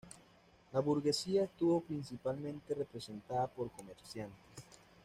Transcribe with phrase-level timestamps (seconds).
[0.73, 4.41] La burguesía estuvo principalmente representada por comerciantes.